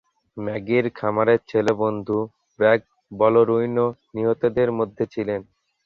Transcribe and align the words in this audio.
ম্যাগির 0.37 0.85
খামারের 0.95 1.39
ছেলেবন্ধু 1.47 2.17
ব্রেক 2.59 2.81
বলড়ুইনও 3.11 3.87
নিহতদের 4.15 4.69
মধ্যে 4.79 5.03
ছিলেন। 5.13 5.41